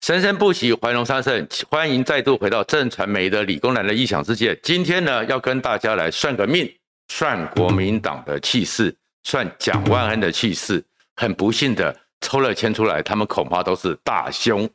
[0.00, 1.46] 生生不息，繁荣昌盛。
[1.68, 4.58] 欢迎再度回到正传媒的理工男的异想世界。
[4.62, 6.66] 今天呢，要跟大家来算个命，
[7.08, 8.94] 算国民党的气势，
[9.24, 10.82] 算蒋万安的气势。
[11.16, 14.66] 很不幸的，抽了签出来，他们恐怕都是大凶。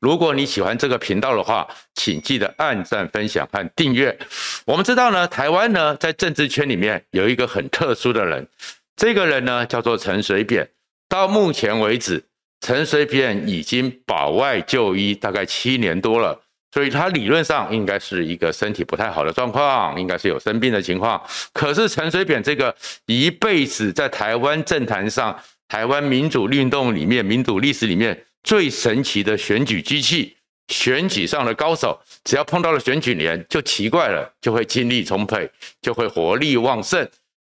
[0.00, 4.14] 如果你喜欢这个频道的话，请记得按赞、分享和订阅。
[4.66, 8.46] 我们知道呢，台湾呢，在政治圈里面有一个很特殊的人，
[8.96, 10.68] 这个人呢，叫做陈水扁。
[11.08, 12.22] 到目前为止，
[12.64, 16.40] 陈水扁已经保外就医大概七年多了，
[16.72, 21.22] 所以他理论上应该是一个身体不太好的状况，应该是有生病的情况。
[21.52, 30.34] 可是陈水扁这个一辈子在台湾政坛上、台湾民主运动里面、民主历史里面最神奇的选举机器、
[30.68, 35.50] 选举上的高手，只要碰到了选举年就奇怪了，就会精力充沛，
[35.82, 37.06] 就会活力旺盛。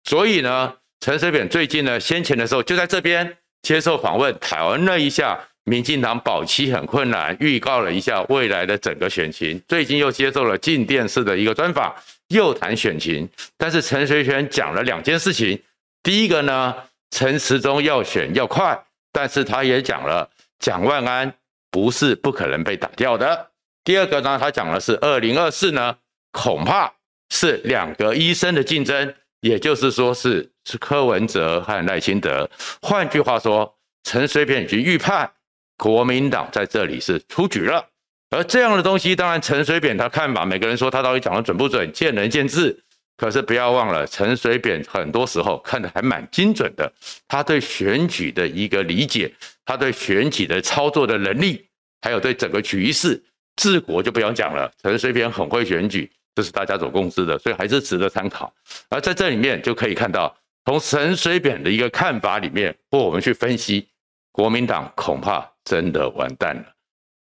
[0.05, 3.37] 所以呢，陈水扁最近呢，先前的时候就在这边。
[3.62, 9.61] 接受访问，谈了一下民进党保期很困难，预告了一下未来的整个选情。
[9.69, 11.95] 最近又接受了进电视的一个专访，
[12.29, 13.29] 又谈选情。
[13.57, 15.60] 但是陈水扁讲了两件事情，
[16.02, 16.74] 第一个呢，
[17.10, 18.77] 陈时中要选要快，
[19.13, 21.33] 但是他也讲了蒋万安
[21.71, 23.51] 不是不可能被打掉的。
[23.85, 25.96] 第二个呢，他讲的是二零二四呢，
[26.33, 26.93] 恐怕
[27.30, 29.15] 是两个医生的竞争。
[29.40, 32.49] 也就是说是是柯文哲和赖清德，
[32.80, 33.74] 换句话说，
[34.05, 35.30] 陈水扁已经预判
[35.77, 37.85] 国民党在这里是出局了。
[38.30, 42.79] 而这样的东西，当然陈水扁他看法，每个人说他到底讲的准不准，见仁见智。
[43.18, 46.90] 可是不要忘了，陈水扁很多时候看的还蛮精准的，
[47.29, 49.33] 他对选举的一个理解，
[49.65, 51.65] 他对选举的操作的能力，
[52.01, 53.23] 还有对整个局势
[53.57, 56.10] 治国就不用讲了，陈水扁很会选举。
[56.35, 58.52] 这是大家所共知的，所以还是值得参考。
[58.88, 63.88] 而在这里面就可以看到，从陈水扁的一个看法里面，或我们去分析，
[64.31, 66.65] 国民党恐怕真的完蛋了。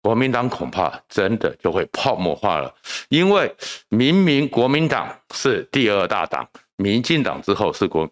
[0.00, 2.74] 国民党恐怕真的就会泡沫化了，
[3.08, 3.52] 因为
[3.88, 8.08] 明明国民党是第二大党，民进党之后是国，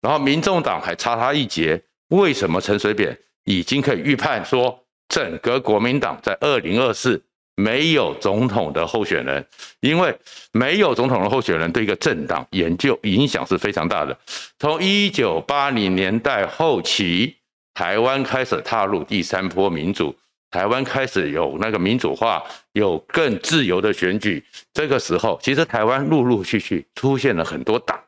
[0.00, 1.82] 然后民众党还差他一截。
[2.08, 4.78] 为什么陈水扁已经可以预判说，
[5.08, 7.22] 整个国民党在二零二四？
[7.56, 9.46] 没有总统的候选人，
[9.80, 10.16] 因为
[10.52, 14.16] 没有总统的候选人，对一个政党研究影响是非常大的。
[14.58, 17.36] 从一九八零年代后期，
[17.74, 20.14] 台湾开始踏入第三波民主，
[20.50, 22.42] 台湾开始有那个民主化，
[22.72, 24.42] 有更自由的选举。
[24.72, 27.98] 这个时候，其实台湾陆陆续续出现了很多党，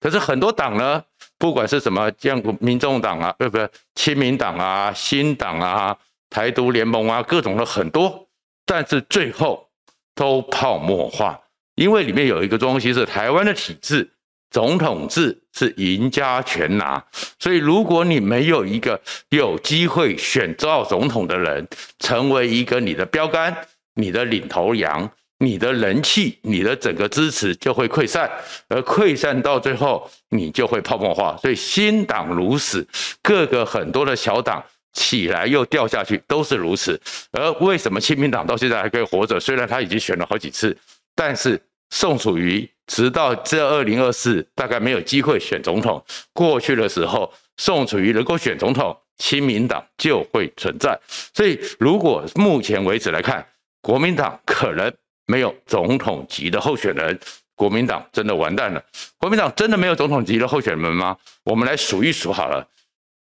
[0.00, 1.02] 可是很多党呢，
[1.38, 3.58] 不管是什么，像民众党啊，不不？
[3.96, 5.96] 亲民党啊，新党啊，
[6.30, 8.28] 台独联盟啊，各种的很多。
[8.64, 9.68] 但是最后
[10.14, 11.40] 都泡沫化，
[11.74, 14.08] 因为里面有一个东西是台湾的体制，
[14.50, 17.02] 总统制是赢家全拿，
[17.38, 21.66] 所以如果你没有一个有机会选到总统的人，
[21.98, 23.56] 成为一个你的标杆、
[23.94, 28.30] 你的领头羊、你的人气、你的整个支持就会溃散，
[28.68, 32.86] 而溃散到最后你就会泡沫化，所以新党如此，
[33.22, 34.62] 各个很多的小党。
[34.92, 37.00] 起来又掉下去，都是如此。
[37.32, 39.40] 而为什么亲民党到现在还可以活着？
[39.40, 40.76] 虽然他已经选了好几次，
[41.14, 41.60] 但是
[41.90, 46.04] 宋楚瑜直到这二零二四大概没有机会选总统。
[46.32, 50.98] 过去的时候，宋楚瑜能够选总统，亲民党就会存在。
[51.34, 53.46] 所以，如果目前为止来看，
[53.80, 54.92] 国民党可能
[55.26, 57.18] 没有总统级的候选人，
[57.54, 58.84] 国民党真的完蛋了。
[59.16, 61.16] 国民党真的没有总统级的候选人吗？
[61.44, 62.68] 我们来数一数好了。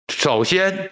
[0.09, 0.91] 首先。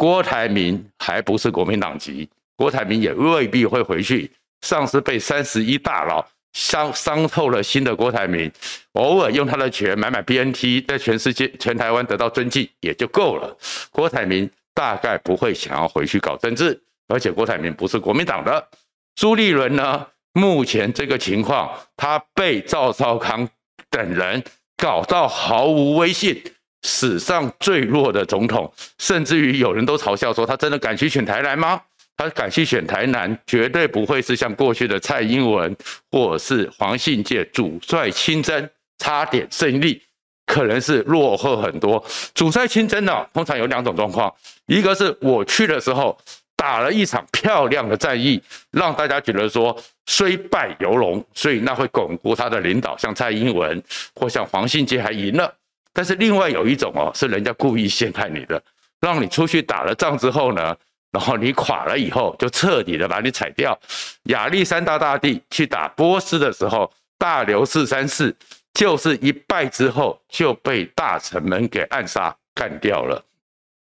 [0.00, 4.32] 郭台铭还不是国民党籍，郭台铭也未必会回去。
[4.62, 8.50] 上次被三十一大佬伤伤透了心的郭台铭，
[8.92, 13.54] 偶尔用他的权买买 BNT，在全世界、全台湾得到尊敬也就够了。
[13.90, 18.68] 郭台铭大概不会想要回去搞政治，而且郭台铭不是国民党的。
[19.16, 20.06] 朱立伦呢？
[20.32, 23.46] 目前这个情况，他被赵少康
[23.90, 24.42] 等人
[24.78, 26.42] 搞到毫无威信。
[26.82, 31.80] 史上最弱的总统，甚至于有人都嘲笑说，他真的敢去选台南吗？
[32.16, 35.74] 他敢去选台南，绝对不会是像过去的蔡英文
[36.10, 38.68] 或是黄信介主帅亲征，
[38.98, 40.02] 差点胜利，
[40.44, 42.04] 可能是落后很多。
[42.34, 44.30] 主帅亲征呢，通常有两种状况，
[44.66, 46.14] 一个是我去的时候
[46.54, 49.74] 打了一场漂亮的战役，让大家觉得说
[50.04, 53.82] 虽败犹荣，所以那会巩固他的领导，像蔡英文
[54.14, 55.50] 或像黄信介还赢了。
[55.92, 58.62] 但是另外有一种哦，是人家故意陷害你的，
[59.00, 60.76] 让你出去打了仗之后呢，
[61.10, 63.78] 然后你垮了以后，就彻底的把你踩掉。
[64.24, 68.34] 亚历山大大帝去打波斯的时候，大流士三世
[68.72, 73.22] 就是一败之后就被大臣们给暗杀干掉了。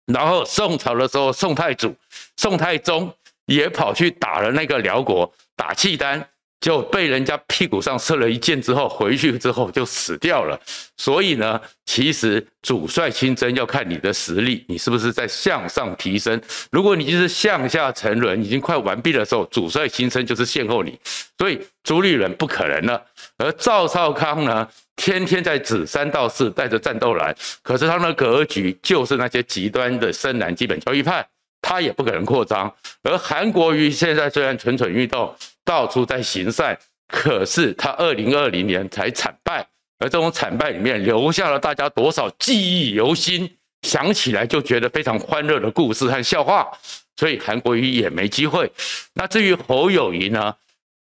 [0.05, 1.95] 然后宋朝的时候，宋太祖、
[2.37, 3.11] 宋太宗
[3.45, 6.29] 也跑去打了那个辽国，打契丹。
[6.59, 10.59] 就被人家屁股上射了一箭之后，回去之后就死掉了。
[10.97, 16.41] 所以呢，其实主帅亲征要看你的实力，你是不是在向上提升。
[16.71, 20.99] 如果你就是向下沉沦，已经快完毕的时候，主帅亲征就是邂逅你。
[21.37, 23.05] 所以朱立伦不可能了。
[23.37, 31.23] 而赵少康呢，天天在指三道四，带着战斗蓝，可是他的格局就是那些极端的深蓝基本教义派，
[31.61, 32.73] 他也不可能扩张。
[33.03, 35.31] 而韩国瑜现在虽然蠢蠢欲动。
[35.67, 36.79] 到处在行善，
[37.09, 39.67] 可是他二零二零年才惨败，
[39.99, 46.65] 而这种惨败里面留下了大家多少记忆犹新，想起来就觉得非常欢乐的故事和笑话，
[47.17, 48.71] 所以韩国瑜也没机会。
[49.13, 50.55] 那至于侯友宜呢？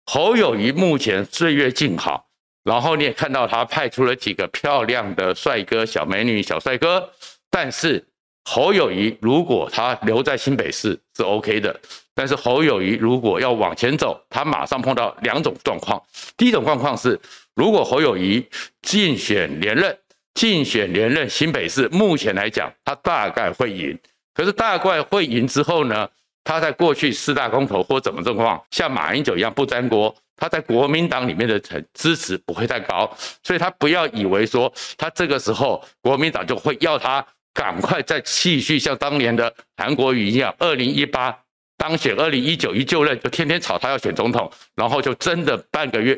[0.07, 2.27] 侯友宜目前岁月静好，
[2.63, 7.11] 然后你也看到他派出了几个漂亮的帅哥、小美女、小帅哥，
[7.51, 8.05] 但是
[8.45, 11.81] 侯友谊如果他留在新北市是 OK 的。
[12.15, 16.03] 但是侯友谊如果要往前走，他马上碰到两种状况。
[16.37, 17.19] 第一种状况是，
[17.55, 18.47] 如果侯友谊
[18.83, 19.97] 竞选连任，
[20.35, 23.99] 竞选连任新北市，目前来讲他大概会赢。
[24.35, 26.07] 可是大概会赢之后呢，
[26.45, 31.59] 他在过去四大公投或怎么状况，像马英九一样不沾锅，他在国民党里面的
[31.95, 33.11] 支持不会太高，
[33.43, 41.37] 所以他不要以为说他这个时候国民党就会要他赶快再继续像当年的韩国瑜一样，二零一八。
[41.79, 46.17] 当选二零一九一就任，就天天吵他要选总统，然后就真的半个月、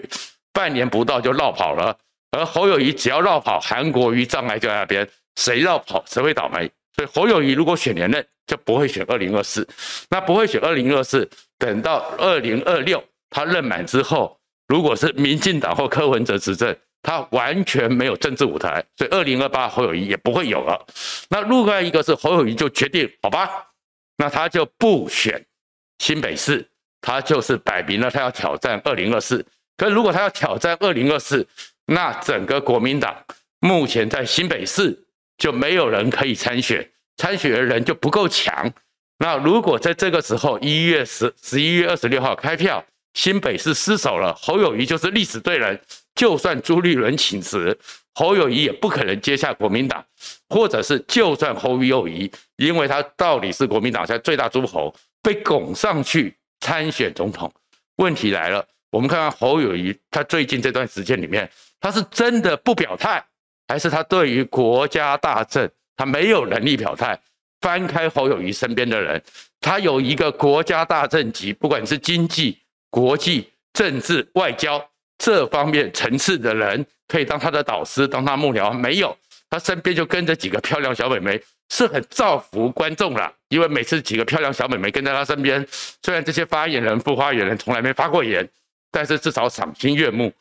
[0.52, 1.96] 半年不到就绕跑了。
[2.32, 6.70] 而侯友谊只要绕跑，韩国瑜障碍就在那边，谁绕跑谁会倒霉。
[6.94, 9.66] 所以侯友谊如果选连任，就不会选二零二四。
[10.10, 11.26] 那不会选二零二四，
[11.58, 14.38] 等到二零二六他任满之后，
[14.69, 20.84] 如果是民进党或柯文哲执政，他完全没有政治舞台，所以二零二八侯友谊也不会有了。
[21.28, 23.48] 那另外一个是侯友谊就决定，好吧，
[24.16, 25.44] 那他就不选。
[25.98, 26.66] 新北市，
[27.00, 29.44] 他就是摆明了，他要挑战二零二四。
[29.76, 31.46] 可如果他要挑战二零二四，
[31.86, 33.14] 那整个国民党
[33.60, 34.98] 目前在新北市
[35.36, 38.72] 就没有人可以参选，参选的人就不够强。
[39.18, 45.78] 那如果在这个时候，一月十十一月二十六号开票，新北市失守了，侯友谊就是历史对人。
[46.14, 47.76] 就算朱立伦请辞，
[48.14, 50.05] 侯友谊也不可能接下国民党，
[50.49, 54.94] 或者是就算侯友谊，因为他到底是国民党现在最大诸侯。
[55.22, 57.50] 被拱上去参选总统，
[57.96, 58.62] 问题来了。
[58.90, 61.50] 我们看看侯友谊，他最近这段时间里面，
[61.81, 63.25] 他是真的不表态，
[63.67, 67.19] 还是他对于国家大政他没有能力表态？
[67.62, 69.22] 翻开侯友谊身边的人，
[69.62, 72.58] 他有一个国家大政级，不管是经济、
[72.90, 74.87] 国际、政治、外交
[75.19, 79.16] 这方面层次的人，可以当他的导师、当他幕僚，没有。
[79.50, 81.40] 他身边就跟着几个漂亮小美眉，
[81.70, 83.32] 是很造福观众啦。
[83.49, 85.64] 因为每次几个漂亮小美眉跟在他身边，
[86.02, 88.49] 虽然这些发言人、副发言人从来没发过言，
[88.90, 90.32] 但是至少赏心悦目。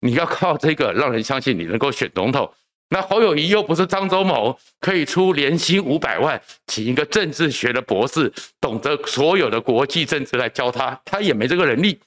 [0.00, 2.50] 你要靠这个让人相信你能够选总统。
[2.90, 11.98] 那侯友谊又不是张忠谋，可以出年薪五百万，请一个政治学的博士，懂得所有的国际政治来教他，他也没这个能力。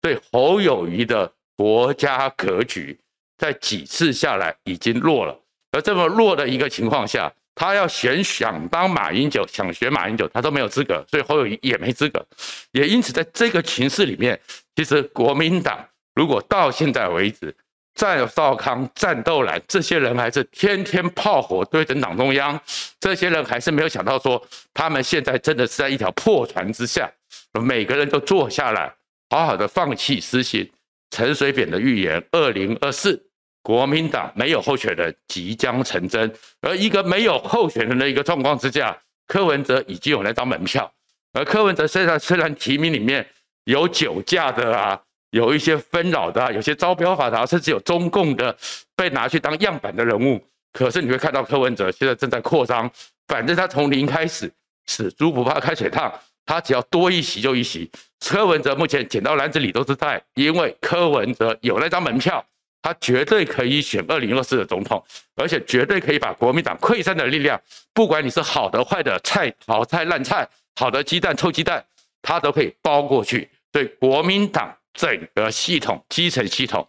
[0.00, 2.98] 对侯友谊的国家格局，
[3.36, 5.38] 在几次下来已经弱了。
[5.72, 12.26] 而这么弱的一个情况下，他要选想当马英九，想学马英九，他都没有资格，所以侯友宜也没资格。
[12.72, 14.40] 也因此，在这个情势里面，
[14.74, 17.54] 其实国民党如果到现在为止，
[17.94, 22.58] 赵少康、战斗蓝这些人还是天天炮火对准党中央，
[22.98, 24.42] 这些人还是没有想到说，
[24.72, 27.06] 他们现在真的是在一条破船之下，
[27.52, 28.90] 每个人都坐下来，
[29.28, 30.66] 好好的放弃私心
[31.10, 33.26] 陈水扁的预言，二零二四。
[33.62, 40.90] 国民党没有候选人即将成真，而一个没有候选人的一个状况之下，柯文哲已经有那张门票。
[41.34, 43.24] 而柯文哲虽然虽然提名里面
[43.64, 44.98] 有酒驾的啊，
[45.32, 48.56] 有一些纷扰的啊，有些招标法的，甚至有中共的
[48.96, 52.90] 被拿去当样板的人物，可是你会看到柯文哲现在正在扩张，
[53.28, 54.50] 反正他从零开始，
[54.86, 56.10] 死猪不怕开水烫，
[56.46, 57.90] 他只要多一席就一席。
[58.20, 62.44] 柯文哲目前捡到篮子里都是菜，因为柯文哲有那张门票。
[62.82, 65.04] 他绝对可以选二零二四的总统，
[65.36, 67.60] 而且绝对可以把国民党溃散的力量，
[67.92, 71.84] 不管你是好的坏的菜，好菜烂菜，好的鸡蛋臭鸡蛋，
[72.22, 73.46] 他都可以包过去。
[73.70, 76.88] 对国民党整个系统基层系统，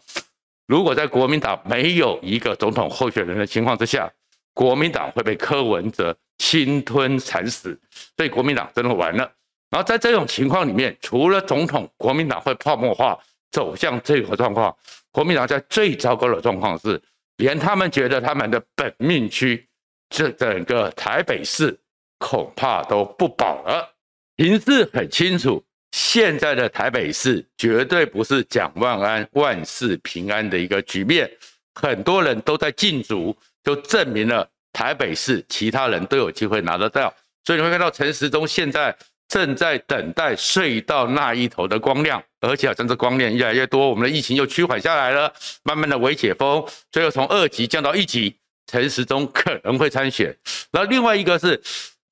[0.65, 4.09] 如果在国民党没有一个总统候选人的情况之下，
[4.53, 7.77] 国民党会被柯文哲侵吞蚕食，
[8.15, 9.29] 所以国民党真的完了。
[9.71, 13.17] 然后在这种情况里面，除了总统，国民党会泡沫化。
[13.53, 14.73] 走向这个状况，
[15.11, 16.97] 国民党在最糟糕的状况是，
[17.35, 19.67] 连他们觉得他们的本命区，
[20.09, 21.77] 这整个台北市
[22.17, 23.93] 恐怕都不保了。
[24.37, 25.61] 形势很清楚，
[25.91, 31.29] 现在的台北市绝对不是蒋万安万事平安的一个局面，
[31.75, 33.35] 很多人都在竞逐，
[33.65, 37.13] 就证明了台北市其他人都有机会拿得到。
[37.43, 38.95] 所以你会看到陈时中现在
[39.31, 45.31] 正在等待隧道那一头的光亮，而且好像这光亮越来越多，我们的疫情又趋缓下来了，
[45.63, 46.61] 慢慢的微解封，
[46.91, 48.35] 最后从二级降到一级，
[48.67, 50.35] 陈时中可能会参选。
[50.69, 51.61] 然后另外一个是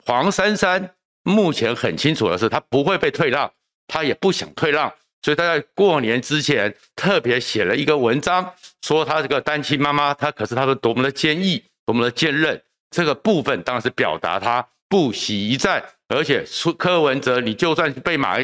[0.06, 0.92] 黄珊珊，
[1.24, 3.52] 目前很清楚的是，他不会被退让。
[3.92, 4.88] 他也不想退让，
[5.24, 12.62] 所以他在过年之前特别写了一个文章，说他这个单亲妈妈，他可是他是多么的坚毅，多么的坚韧。
[12.92, 16.44] 这个部分当然是表达他不惜一战，而且
[16.78, 18.38] 柯文哲，你就算被马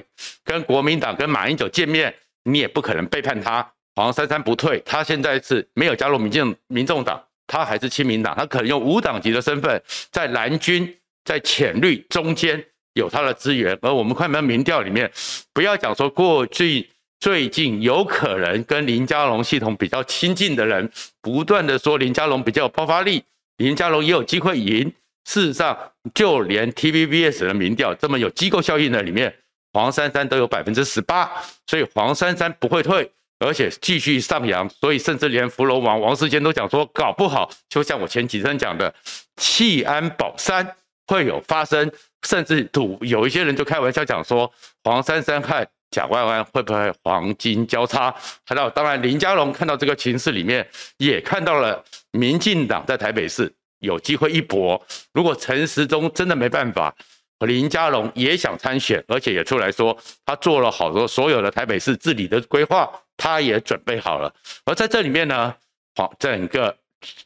[0.44, 3.70] 跟国民党跟马英九见面，你也不可能背叛他。
[3.96, 9.82] 黄珊珊不退，他现在是没有加入民进民众党，他还是亲民党，他可能用无党籍的身份
[10.12, 12.66] 在蓝军在浅绿中间。
[12.94, 15.12] 有他的资源，而我们快门民调里面，
[15.52, 20.90] 不要讲说过去最近有可能跟林佳龙系统比较亲近的人，
[21.22, 23.22] 不断的说林佳龙比较有爆发力，
[23.58, 24.94] 林佳龙也有机会赢。
[25.26, 25.78] 事实上，
[26.14, 29.34] 就连 TVBS 的民调这么有机构效应的里面，
[29.74, 31.30] 黄珊珊都有百分之十八，
[31.68, 34.70] 所以黄珊珊不会退，而且继续上扬。
[34.70, 38.94] 所以甚至连福楼王王世坚都讲说，搞不好就像我前几天讲的，
[39.36, 40.76] 弃安保三
[41.08, 41.92] 会有发生。
[42.26, 44.52] 甚至赌有一些人就开玩笑讲说，
[44.84, 48.12] 黄珊珊和贾万安会不会黄金交叉？
[48.48, 50.68] 看到当然林佳龙看到这个情势里面，
[50.98, 54.82] 也看到了民进党在台北市有机会一搏。
[55.14, 56.96] 如果陈时中真的没办法，
[57.40, 64.34] 林佳龙也想参选，而且也出来说他做了好多所有的台北市治理的规划，他也准备好了。
[64.66, 65.54] 而在这里面呢，
[65.96, 66.76] 黄整个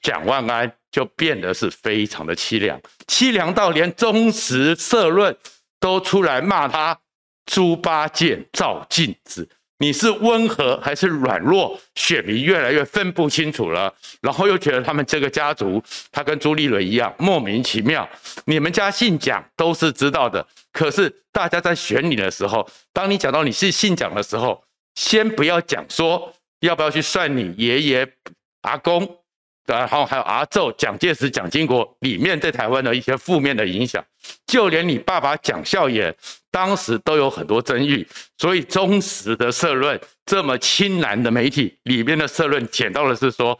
[0.02, 0.72] 蒋万安。
[0.92, 5.38] 就变得是非常的凄凉，凄凉到连中时社论
[5.80, 7.00] 都出来骂他
[7.46, 9.48] 猪八戒照镜子，
[9.80, 11.80] 你是温和还是软弱？
[11.96, 15.82] 选民越来越分不清楚了，然后又觉得他们这个家族，
[16.12, 18.08] 他跟朱立伦一样莫名其妙。
[18.46, 24.62] 你们家姓蒋都是知道的，可是大家在选你的时候，当你讲到你是姓蒋的时候，
[24.96, 28.14] 先不要讲说要不要去算你爷爷
[28.62, 29.18] 阿公。
[29.78, 34.04] 然后还有阿宙、蒋介石、蒋经国里面对台湾的一些负面的影响，
[34.48, 36.14] 就连你爸爸蒋孝严
[36.52, 38.06] 当时都有很多争议，
[38.38, 43.60] 所以忠实的社论这么亲蓝的媒体里面的社论捡到的是说，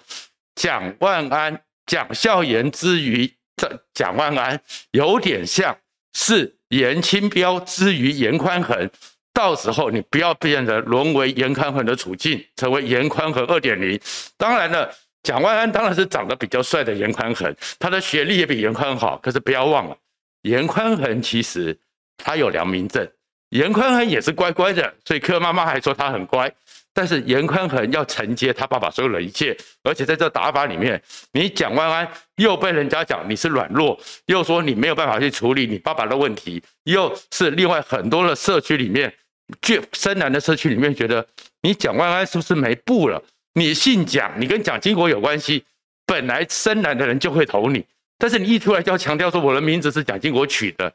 [0.56, 4.60] 蒋万安、蒋孝严之于这蒋万安
[4.92, 5.78] 有点像
[6.14, 8.90] 是严清标之于严宽恒，
[9.34, 14.00] 到时候你不要变得沦为严宽恒的处境，成为严宽恒二点零。
[14.38, 14.92] 当然了。
[15.24, 19.18] 蒋万安当然是长得比较帅的严宽恒，他的学历也比严宽好。
[19.18, 19.98] 可是不要忘了，
[20.44, 21.78] 严宽恒其实
[22.18, 23.08] 他有良民证，
[23.50, 26.52] 严宽恒也是乖乖的，所以柯妈妈还说他很乖。
[26.92, 39.14] 但是严宽恒要承接他爸爸所有的一切，而且在这打法里面，你蒋万安又被人家讲你是软弱，又说你没有办法去处理你爸爸的问题，又是另外很多的社区里面，
[39.62, 41.26] 最深蓝的社区里面觉得
[41.62, 43.22] 你蒋万安是不是没布了？
[43.54, 45.64] 你姓蒋，你跟蒋经国有关系，
[46.06, 47.86] 本来深蓝的人就会投你，
[48.18, 50.94] 但是你一出来就要强调说我的名字是蒋经国取的，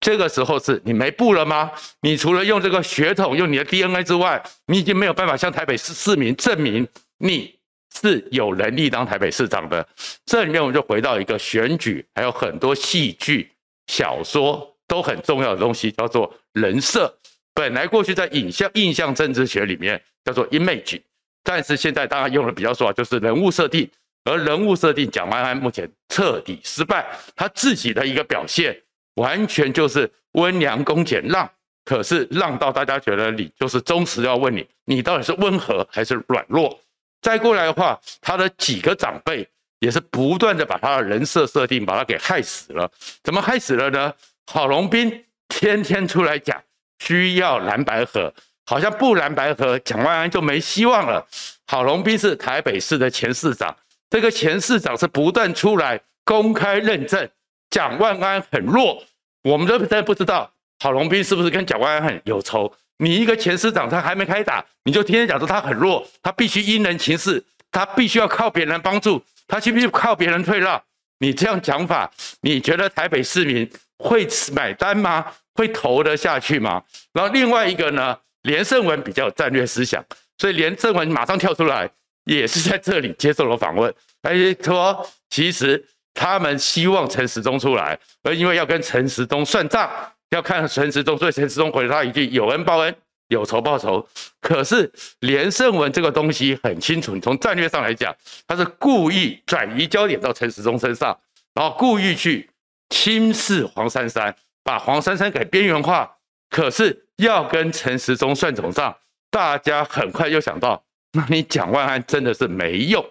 [0.00, 1.70] 这个时候是你没布了吗？
[2.00, 6.86] 你除了用这个血统、用你的 DNA 之外，你已经没有办法向台北市市民证明
[7.18, 7.54] 你
[8.00, 9.86] 是有能力当台北市长的。
[10.24, 13.50] 这里面我们就回到一个选举，还有很多戏剧、
[13.88, 17.14] 小说都很重要的东西，叫做人设。
[17.52, 21.00] 本来过去在影像印象政治学里面叫做 image。
[21.42, 23.88] 但是现在大家用的比较说啊，就是人物设定，
[24.24, 28.78] 而人物设定蒋万安目前彻底失败，他自己的一个表现
[29.14, 31.50] 完全就是温良恭俭让，
[31.84, 36.78] 可是让到大家觉得你就是忠实，要问你，你到底是温和还是软弱？
[37.22, 39.46] 再过来的话，他的几个长辈
[39.80, 42.90] 也是不断的把他的人设设定把他给害死了，
[43.22, 44.12] 怎么害死了呢？
[44.46, 46.62] 郝龙斌天天出来讲
[46.98, 48.32] 需要蓝白合。
[48.70, 51.26] 好像不蓝白合，蒋万安就没希望了。
[51.66, 53.74] 郝龙斌是台北市的前市长，
[54.08, 57.28] 这个前市长是不断出来公开认证
[57.68, 59.02] 蒋万安很弱。
[59.42, 60.48] 我们都真的不知道
[60.78, 62.72] 郝龙斌是不是跟蒋万安很有仇。
[62.98, 70.80] 你一个前市长，他还没开打，你就天天讲说他很弱，他必须因人情势，他必须要靠别人帮助，他必须靠别人退让。
[71.18, 72.08] 你这样讲法，
[72.42, 75.26] 你觉得台北市民会买单吗？
[75.54, 76.80] 会投得下去吗？
[77.12, 78.16] 然后另外一个呢？
[78.42, 80.04] 连胜文比较有战略思想，
[80.38, 81.90] 所以连胜文马上跳出来，
[82.24, 83.92] 也是在这里接受了访问。
[84.22, 89.90] 哎，说其实他们希望陈时中出来，而因为要跟陈时中算账，
[90.30, 92.94] 要看陈时中，所以陈时中回了他一句：“有恩报恩，
[93.28, 94.06] 有仇报仇。”
[94.40, 98.14] 可是连胜文这个东西很清楚，你从战略上来讲，
[98.46, 101.18] 他是故意转移焦点到陈时中身上，
[101.54, 102.48] 然后故意去
[102.88, 106.10] 轻视黄珊珊，把黄珊珊给边缘化。
[106.50, 108.94] 可是要跟陈时中算总账，
[109.30, 113.04] 大家很快就想到，那你蒋万安真的是没用。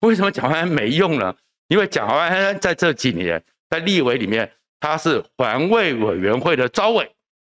[0.00, 1.34] 为什么蒋万安没用呢？
[1.68, 7.08] 因为蒋万安在这几年在立委里面，他是环卫委员会的招委，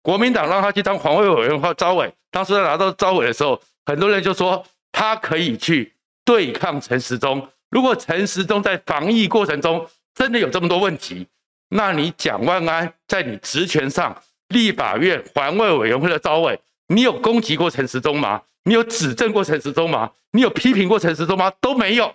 [0.03, 2.13] 国民党让他去当环卫委员会招委。
[2.31, 5.93] 当时他拿到招委的时候，很多人就说他可以去
[6.25, 7.49] 对抗陈时中。
[7.71, 11.27] 如果陈时中在防疫过程中真的有这么多问题，
[11.71, 14.17] 那你蒋万安在你职权上，
[14.55, 18.41] 立法院环卫委员会的招委，你有攻击过陈时中吗？
[18.63, 20.11] 你有指证过陈时中吗？
[20.31, 21.53] 你有批评过陈时中吗？
[21.61, 22.15] 都没有。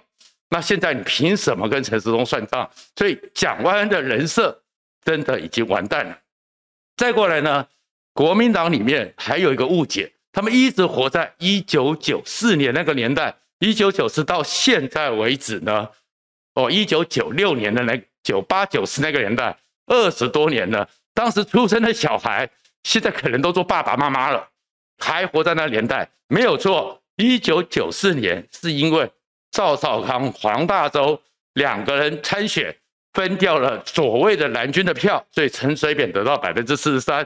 [0.49, 2.67] 那现在你凭什么跟陈时中算账？
[2.95, 4.63] 所以蒋万安的人设
[5.03, 6.17] 真的已经完蛋了。
[6.97, 7.67] 再过来呢，
[8.13, 15.87] 国民党里面还有一个误解，他们一直活在一九九四年那个年代，一九九四到现在为止呢，
[16.55, 19.55] 哦，一九九六年的那九八九四那个年代，
[19.85, 20.89] 二十多年了。
[21.19, 22.49] 当时出生的小孩，
[22.83, 24.47] 现在可能都做爸爸妈妈了，
[24.99, 26.97] 还活在那年代，没有错。
[27.17, 29.11] 一九九四年是因为。
[29.51, 31.19] 赵少康、黄大洲
[31.53, 32.73] 两个人参选，
[33.13, 37.25] 分掉了所谓的蓝军的票，所以陈水扁得到百分之四十三。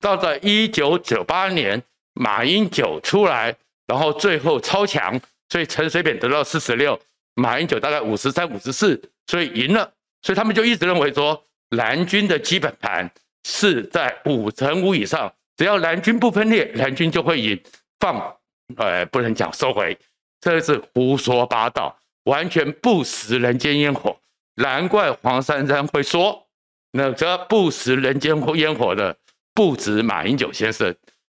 [0.00, 1.80] 到了一九九八年，
[2.14, 3.54] 马英九出来，
[3.86, 6.98] 然后最后超强，所以陈水扁得到四十六，
[7.34, 9.92] 马英九大概五十三、五十四，所以赢了。
[10.22, 13.08] 所以他们就一直认为说，蓝军的基本盘
[13.44, 17.60] 是在五成五以上，只要蓝军不分裂，蓝军就会赢。
[18.00, 18.36] 放，
[18.76, 19.98] 呃，不能讲收回。
[20.40, 24.16] 这是胡说八道，完全不食人间烟火。
[24.54, 26.46] 难怪黄珊珊会说，
[26.92, 29.16] 那个不食人间烟火的
[29.54, 30.94] 不止马英九先生。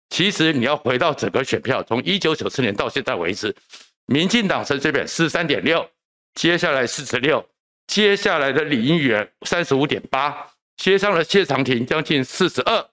[0.09, 3.55] 其实你要回到整个选票，从一九九四年到现在为止，
[4.07, 5.89] 民进党陈水扁四十三点六，
[6.35, 7.43] 接下来四十六，
[7.87, 10.45] 接下来的李英元三十五点八，
[10.77, 12.85] 接上了谢长廷将近四十二。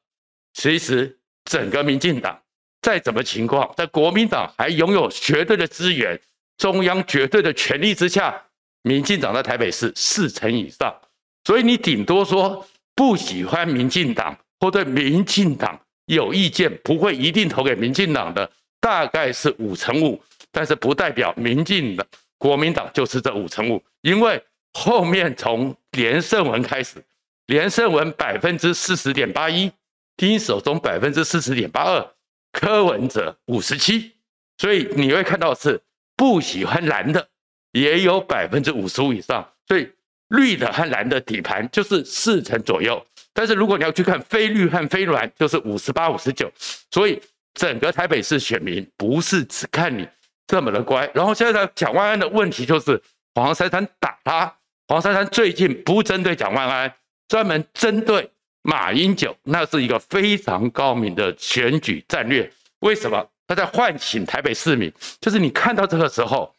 [0.54, 2.40] 其实整个民进党。
[2.80, 6.18] 再怎么情况，在国民党还拥有绝对的资源、
[6.56, 8.40] 中央绝对的权力之下，
[8.82, 10.96] 民进党在台北市四成以上，
[11.42, 12.64] 所以你顶多说
[12.94, 18.48] 不喜欢民进党或对民进党有意见，不会一定投给民进党的，
[18.80, 22.06] 大概是五成五，但是不代表民进党、
[22.38, 24.40] 国民党就是这五成五，因为
[24.72, 27.04] 后面从连胜文开始，
[27.48, 29.72] 连胜文百分之四十点八一，
[30.16, 32.14] 丁守中百分之四十点八二。
[32.52, 34.12] 柯文哲五十七，
[34.58, 35.80] 所以你会看到是
[36.14, 37.26] 不喜欢蓝的
[37.72, 39.90] 也有百分之五十五以上，所以
[40.28, 43.02] 绿的和蓝的底盘就是四成左右。
[43.32, 46.50] 但是如果你要去看非绿和非蓝，就是五十八、五十九。
[46.90, 47.20] 所以
[47.54, 50.06] 整个台北市选民不是只看你
[50.46, 51.08] 这么的乖。
[51.14, 53.00] 然后现在蒋万安的问题就是
[53.34, 54.54] 黄珊珊打他，
[54.88, 56.92] 黄珊珊最近不针对蒋万安，
[57.28, 58.28] 专门针对。
[58.62, 62.50] 马英九那是一个非常高明的选举战略。
[62.80, 63.26] 为什么？
[63.46, 64.92] 他在唤醒台北市民。
[65.20, 66.54] 就是你看到这个时候，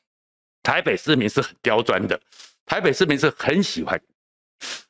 [0.64, 2.20] 台北市民是很刁钻的，
[2.66, 4.02] 台北市民是很喜欢、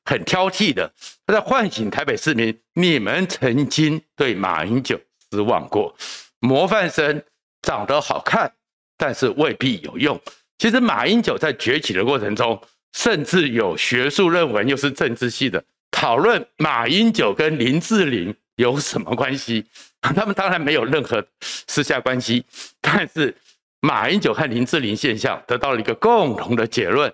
[0.05, 0.89] 很挑剔的。
[1.25, 4.97] 他在唤醒台北市民：你们曾经对马英九
[5.31, 5.93] 失望过。
[6.39, 7.21] 模范生
[7.63, 8.49] 长得好看，
[8.95, 10.17] 但是未必有用。
[10.57, 12.61] 其实马英九在崛起的过程中，
[12.93, 15.63] 甚至有学术论文，又是政治系的。
[15.91, 19.65] 讨论马英九跟林志玲有什么关系？
[20.01, 22.45] 他们当然没有任何私下关系，
[22.79, 23.35] 但是
[23.81, 27.13] 马英九和林志玲现象得到了一个共同的结论，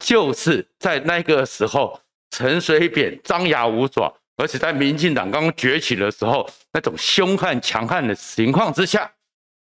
[0.00, 9.08] 就是在那个时候，陈水扁张牙舞爪，而且在民进党刚刚崛起的时候，那种凶悍强悍的情况之下，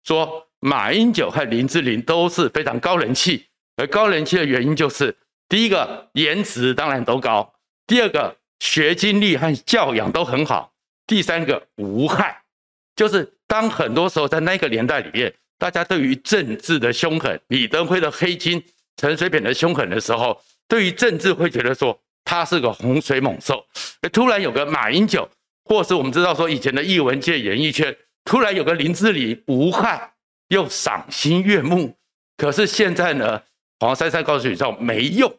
[0.03, 5.15] 说马英九和林志玲都是非常高人气，而高人气的原因就是
[5.49, 7.53] 第一个颜值当然都高，
[7.87, 8.35] 第二个。
[8.61, 10.73] 学经历和教养都很好。
[11.05, 12.41] 第三个无害，
[12.95, 18.63] 就是当很多时候在那个年代里面，大家对于政治的凶狠，李登辉的黑金，
[18.95, 23.63] 陈水扁的凶狠的时候，对于政治会觉得说他是个洪水猛兽。
[24.13, 25.29] 突然有个马英九，
[25.65, 30.13] 或是我们知道说以前的艺文界、演艺圈，突然有个林志玲，无害
[30.47, 31.93] 又赏心悦目。
[32.37, 33.41] 可是现在呢，
[33.79, 35.33] 黄珊珊告诉你说没用，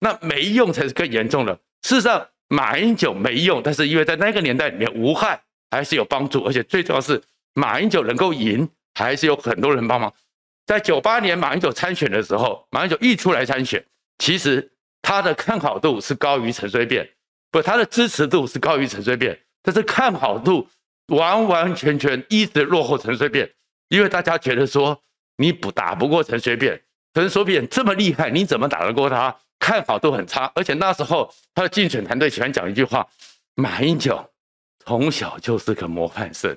[0.00, 1.54] 那没用才是更严重的。
[1.82, 2.26] 事实上。
[2.52, 7.22] 马英九没用，但是因为在那个年代里面无害还是有帮助，而且最重要是
[7.54, 10.12] 马英九能够赢，还是有很多人帮忙。
[10.66, 13.80] 在九八年马英九参选的时候，马英九一出来参选，
[14.18, 14.68] 其实
[15.00, 17.08] 他的看好度是高于陈水扁，
[17.52, 19.38] 不，他的支持度是高于陈水扁。
[19.62, 20.68] 但是看好度
[21.06, 23.48] 完完全全一直落后陈水扁，
[23.90, 25.00] 因为大家觉得说
[25.36, 26.82] 你不打不过陈水扁，
[27.14, 29.34] 陈水扁这么厉害，你怎么打得过他？
[29.58, 33.06] 看好度很差，而且那时候他的竞选团队喜欢讲一句话：
[33.56, 34.24] 马英九
[34.84, 36.56] 从小就是个模范生。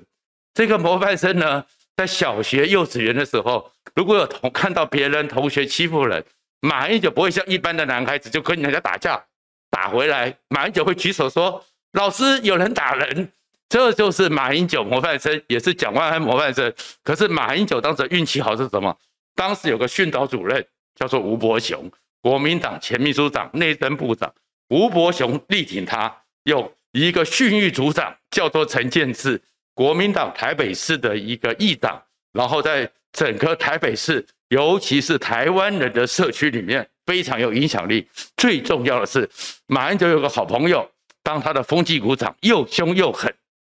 [0.54, 1.62] 这个模范生呢，
[1.96, 6.24] 在小学、幼稚园的时候，如果有同看到别人同学欺负人，
[6.60, 9.22] 马英九不会像一般的男孩子就跟人家打架
[9.70, 11.62] 打回来，马英九会举手说
[11.92, 13.30] ：“老师，有人打人。”
[13.68, 16.72] 这就是马英九模范生，也是蒋万安模范生。
[17.02, 18.96] 可是马英九当时运气好是什么？
[19.34, 21.90] 当时有个训导主任叫做吴伯雄，
[22.22, 24.32] 国民党前秘书长、内政部长，
[24.68, 29.40] 吴伯雄力挺他，有一个训育组长叫做陈建志。
[29.74, 32.00] 国民党台北市的一个议长，
[32.32, 38.08] 然后在整个台北市，尤其是台湾人的社区里面非常有影响力。
[38.36, 39.28] 最重要的是，
[39.66, 40.88] 马英九有个好朋友
[41.24, 43.34] 当他的风纪股长，又凶又狠，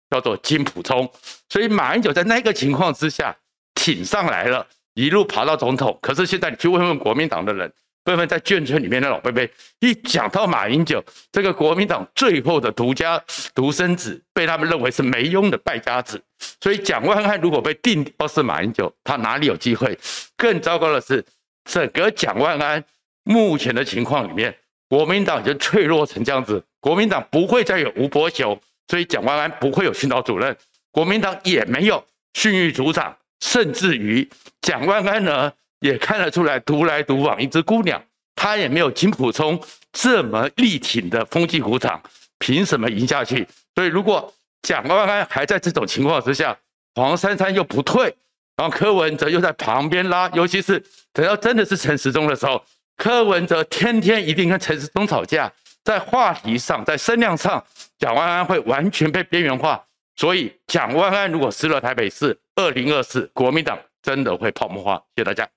[0.09, 1.11] 叫做金溥聪。
[1.49, 3.37] 所以马英九在那个情况之下
[3.75, 4.65] 挺上来了，
[4.99, 5.97] 一路爬到总统。
[6.03, 7.73] 可是现在你去问问国民党的人。
[8.05, 9.47] 问问在眷村里面的老伯伯
[9.81, 13.23] 一讲到马英九这个国民党最后的独家
[13.55, 16.19] 独生子，被他们认为是没用的败家子。
[16.59, 19.99] 所以蒋万安如果被定调是马英九，他哪里有机会？
[20.39, 21.23] 更糟糕的是，
[21.65, 22.83] 整个蒋万安
[23.25, 24.57] 目前的情况里面，
[24.89, 30.57] 国民党已经脆弱成这样子，国民党不会再有吴伯雄，所以蒋万安不会有训导主任，
[30.91, 34.29] 国民党也没有训育组长，甚至于
[34.61, 35.53] 蒋万安呢？
[35.81, 38.03] 也看得出来，独来独往一只姑娘，
[38.35, 39.61] 她也没有金普聪
[39.93, 42.03] 这么力挺的风纪股长，
[42.41, 43.47] 凭什么赢下去？
[43.77, 46.59] 所以，如果蒋万安还在这种情况之下，
[46.97, 48.13] 黄珊珊又不退，
[48.57, 52.61] 然后柯文哲又在旁边拉，尤其是等到真的是陈时中的时候，
[52.97, 55.53] 柯文哲天天一定跟陈时中吵架，
[55.85, 57.65] 在话题上，在声量上，
[58.01, 59.81] 蒋万安会完全被边缘化。
[60.19, 64.97] 所以，蒋万安如果失了台北市，二零二四国民党真的会泡沫化。
[65.15, 65.49] 谢谢大家。